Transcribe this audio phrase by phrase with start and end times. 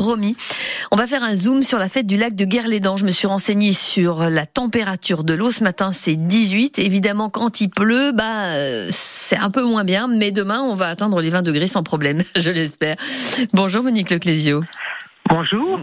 [0.00, 0.34] promis.
[0.90, 2.96] On va faire un zoom sur la fête du lac de Guerlédan.
[2.96, 5.50] Je me suis renseignée sur la température de l'eau.
[5.50, 6.78] Ce matin, c'est 18.
[6.78, 8.54] Évidemment, quand il pleut, bah,
[8.90, 10.08] c'est un peu moins bien.
[10.08, 12.96] Mais demain, on va atteindre les 20 degrés sans problème, je l'espère.
[13.52, 14.62] Bonjour Monique Leclésio.
[15.28, 15.78] Bonjour.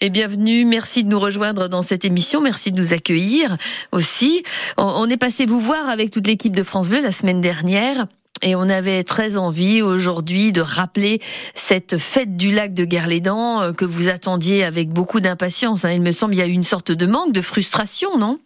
[0.00, 0.64] Et bienvenue.
[0.64, 2.40] Merci de nous rejoindre dans cette émission.
[2.40, 3.56] Merci de nous accueillir
[3.90, 4.44] aussi.
[4.78, 8.06] On est passé vous voir avec toute l'équipe de France Bleu la semaine dernière.
[8.42, 11.20] Et on avait très envie aujourd'hui de rappeler
[11.54, 15.84] cette fête du lac de Guerlédan euh, que vous attendiez avec beaucoup d'impatience.
[15.84, 15.92] Hein.
[15.92, 18.38] Il me semble qu'il y a eu une sorte de manque, de frustration, non?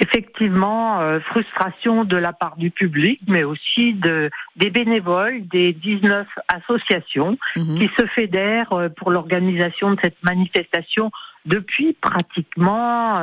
[0.00, 6.26] Effectivement, euh, frustration de la part du public, mais aussi de, des bénévoles des 19
[6.48, 7.78] associations mhm.
[7.78, 11.12] qui se fédèrent euh, pour l'organisation de cette manifestation
[11.46, 13.20] depuis pratiquement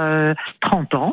[0.59, 1.09] 30 ans.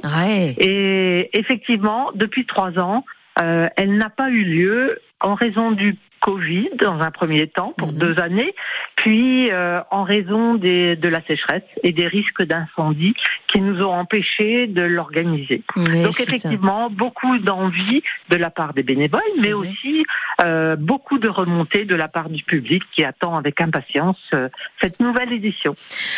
[0.58, 3.02] Et effectivement, depuis trois ans,
[3.40, 7.92] euh, elle n'a pas eu lieu en raison du Covid dans un premier temps pour
[7.92, 7.98] mhm.
[7.98, 8.54] deux années,
[8.96, 13.14] puis euh, en raison des, de la sécheresse et des risques d'incendie
[13.48, 15.62] qui nous ont empêchés de l'organiser.
[15.76, 20.04] Donc effectivement, beaucoup d'envie de la part des bénévoles, mais aussi
[20.42, 24.48] euh, beaucoup de remontées de la part du public qui attend avec impatience euh,
[24.80, 25.74] cette nouvelle édition.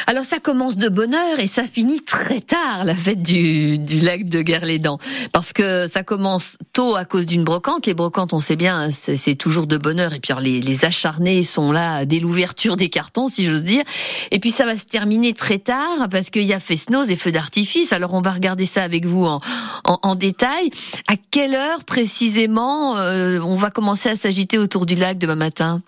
[0.07, 4.01] Alors ça commence de bonne heure et ça finit très tard, la fête du, du
[4.01, 4.99] lac de Guerlédan,
[5.33, 7.87] parce que ça commence tôt à cause d'une brocante.
[7.87, 10.15] Les brocantes, on sait bien, c'est toujours de bonne heure.
[10.15, 13.85] Et puis les, les acharnés sont là dès l'ouverture des cartons, si j'ose dire.
[14.33, 17.33] Et puis ça va se terminer très tard parce qu'il y a Fesnose et feux
[17.33, 17.93] d'artifice.
[17.93, 19.41] Alors on va regarder ça avec vous en,
[19.85, 20.71] en, détail.
[21.09, 25.81] À quelle heure précisément euh, on va commencer à s'agiter autour du lac demain matin?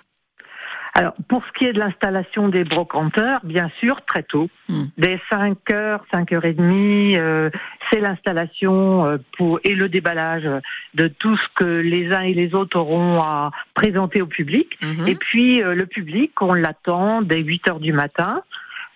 [0.95, 4.85] Alors, pour ce qui est de l'installation des brocanteurs, bien sûr, très tôt, hmm.
[4.99, 10.49] dès 5 h 5 h 30 c'est l'installation euh, pour et le déballage
[10.95, 14.79] de tout ce que les uns et les autres auront à présenter au public.
[14.83, 15.09] Mhm.
[15.09, 18.43] Et puis euh, le public, on l'attend dès 8 heures du matin.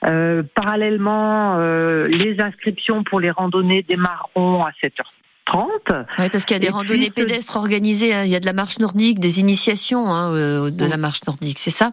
[0.05, 1.59] Euh, parallèlement,
[2.07, 5.03] les inscriptions pour les randonnées démarreront à 7 h
[5.47, 5.71] 30.
[6.19, 8.25] Oui, parce qu'il y a des randonnées pédestres organisées, hein.
[8.25, 11.59] il y a de la marche nordique, des initiations hein, euh, de la marche nordique,
[11.59, 11.93] c'est ça?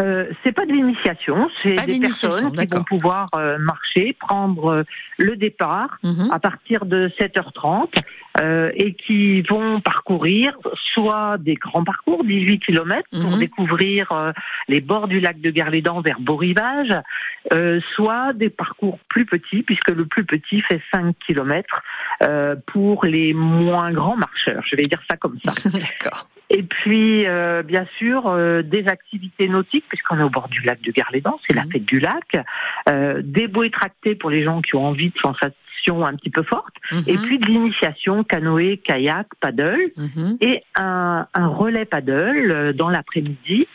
[0.00, 4.82] Euh, c'est pas de l'initiation, c'est des personnes qui vont pouvoir euh, marcher, prendre euh,
[5.18, 6.30] le départ mhm.
[6.30, 7.88] à partir de 7h30
[8.40, 10.56] euh, et qui vont parcourir
[10.92, 13.38] soit des grands parcours, 18 km, pour mhm.
[13.38, 14.32] découvrir
[14.68, 16.94] les bords du lac de Guerlédan vers Beau Rivage,
[17.94, 21.82] soit des parcours plus petits, puisque le plus petit fait 5 km
[22.66, 24.62] pour les moins grands marcheurs.
[24.66, 25.52] Je vais dire ça comme ça.
[25.78, 26.28] D'accord.
[26.50, 30.80] Et puis, euh, bien sûr, euh, des activités nautiques, puisqu'on est au bord du lac
[30.82, 31.70] de Garlédan, c'est la mhm.
[31.70, 32.44] fête du lac.
[32.88, 36.42] Euh, des bouées tractées pour les gens qui ont envie de sensations un petit peu
[36.42, 36.74] fortes.
[37.06, 39.92] Et puis de l'initiation canoë, kayak, paddle.
[39.96, 40.38] Mhm.
[40.40, 43.68] Et un, un, relais paddle euh, dans l'après-midi.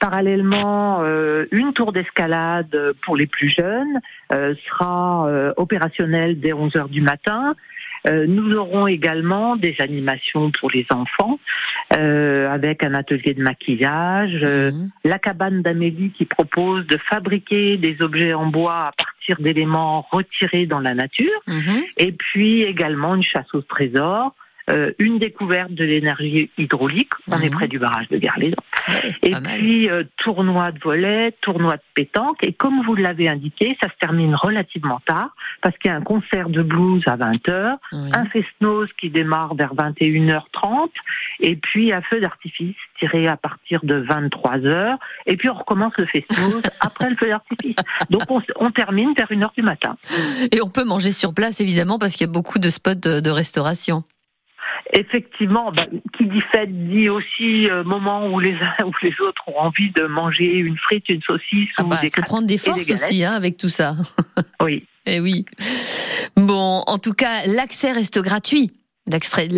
[0.00, 1.04] Parallèlement,
[1.52, 4.00] une tour d'escalade pour les plus jeunes
[4.30, 7.54] sera opérationnelle dès 11 heures du matin.
[8.08, 11.38] Euh, nous aurons également des animations pour les enfants
[11.96, 14.90] euh, avec un atelier de maquillage, euh, mhm.
[15.04, 20.66] la cabane d'Amélie qui propose de fabriquer des objets en bois à partir d'éléments retirés
[20.66, 21.82] dans la nature, mhm.
[21.96, 24.34] et puis également une chasse au trésor.
[24.68, 27.12] Euh, une découverte de l'énergie hydraulique.
[27.28, 27.54] On est mhm.
[27.54, 28.56] près du barrage de Garlédan.
[29.22, 32.38] et puis euh, tournoi de volet, tournoi de pétanque.
[32.42, 35.30] Et comme vous l'avez indiqué, ça se termine relativement tard
[35.62, 39.72] parce qu'il y a un concert de blues à 20h, un fest-noz qui démarre vers
[39.74, 40.90] 21h30
[41.40, 44.96] et puis un feu d'artifice tiré à partir de 23h.
[45.26, 47.76] Et puis on recommence le fest-noz après le feu d'artifice.
[48.10, 49.96] Donc on, on, termine vers 1h du matin.
[50.50, 53.30] Et on peut manger sur place évidemment parce qu'il y a beaucoup de spots de
[53.30, 54.02] restauration
[54.96, 55.86] effectivement, bah,
[56.16, 59.90] qui dit fête dit aussi euh, moment où les uns ou les autres ont envie
[59.90, 63.24] de manger une frite, une saucisse ah ou bah, des faut prendre des forces aussi
[63.24, 63.96] hein, avec tout ça.
[64.60, 64.84] oui.
[65.04, 65.44] Et eh oui.
[66.36, 68.72] Bon, en tout cas, l'accès reste gratuit.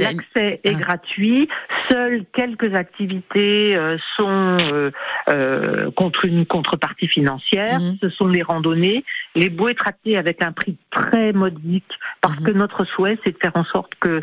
[0.02, 0.78] L'accès est ah.
[0.78, 1.48] gratuit.
[1.90, 4.90] Seules quelques activités euh, sont euh,
[5.30, 7.80] euh, contre une contrepartie financière.
[7.80, 7.96] Mhm.
[8.02, 9.04] Ce sont les randonnées,
[9.34, 11.88] les bouées tractées avec un prix très modique,
[12.20, 12.46] parce mhm.
[12.46, 14.20] que notre souhait, c'est de faire en sorte que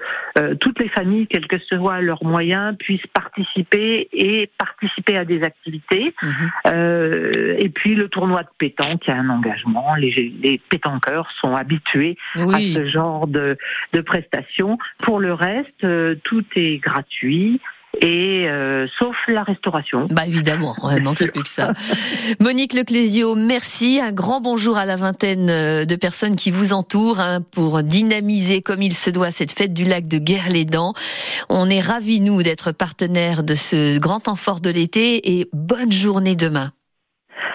[0.60, 6.14] toutes les familles, quels que soient leurs moyens, puissent participer et participer à des activités.
[6.22, 7.56] Mhm.
[7.58, 9.96] et puis le tournoi de pétanque, il y a un engagement.
[9.96, 13.58] Les, les pétanqueurs sont habitués à ce genre de,
[13.94, 14.78] de prestations.
[15.00, 17.62] Pour pour le reste, euh, tout est gratuit.
[18.02, 20.08] Et euh, sauf la restauration.
[20.12, 21.72] Bah évidemment, il manque plus que ça.
[22.42, 24.02] Monique Leclésio, merci.
[24.04, 28.62] Un grand bonjour à la vingtaine euh, de personnes qui vous entourent hein, pour dynamiser
[28.62, 30.94] comme il se doit cette fête du lac de Guerre-les-Dents.
[31.48, 35.94] On est ravis nous d'être partenaires de ce grand temps fort de l'été et bonne
[35.94, 36.74] journée demain.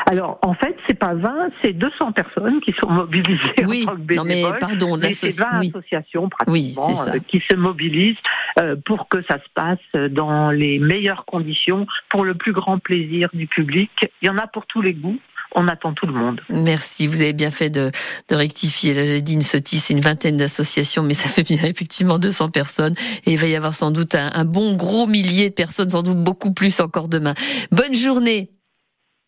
[0.07, 3.97] Alors, en fait, c'est pas 20, c'est 200 personnes qui sont mobilisées oui, en tant
[3.97, 8.17] que non mais pardon, c'est 20 associations pratiquement euh, qui se mobilisent
[8.59, 13.29] euh, pour que ça se passe dans les meilleures conditions, pour le plus grand plaisir
[13.33, 13.91] du public.
[14.23, 15.19] Il y en a pour tous les goûts
[15.53, 16.41] on attend tout le monde.
[16.49, 17.91] Merci, vous avez bien fait de,
[18.31, 18.95] rectifier.
[18.95, 22.51] Là, j'ai dit une sottise, c'est une vingtaine d'associations, mais ça fait bien effectivement 200
[22.51, 22.95] personnes.
[23.27, 26.05] Et il va y avoir sans doute un, un bon gros millier de personnes, sans
[26.05, 27.35] doute beaucoup plus encore demain.
[27.73, 28.51] Bonne journée.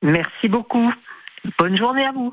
[0.02, 0.92] Merci beaucoup.
[1.58, 2.32] Bonne journée à vous.